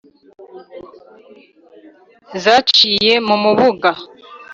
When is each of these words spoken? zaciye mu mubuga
zaciye 2.43 3.13
mu 3.27 3.35
mubuga 3.43 3.91